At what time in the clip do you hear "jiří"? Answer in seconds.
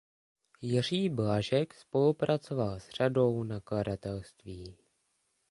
0.61-1.09